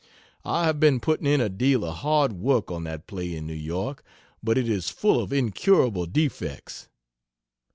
I 0.43 0.63
have 0.65 0.79
been 0.79 0.99
putting 0.99 1.27
in 1.27 1.41
a 1.41 1.47
deal 1.47 1.85
of 1.85 1.97
hard 1.97 2.33
work 2.33 2.71
on 2.71 2.85
that 2.85 3.05
play 3.05 3.35
in 3.35 3.45
New 3.45 3.53
York, 3.53 4.03
but 4.41 4.57
it 4.57 4.67
is 4.67 4.89
full 4.89 5.21
of 5.21 5.31
incurable 5.31 6.07
defects. 6.07 6.87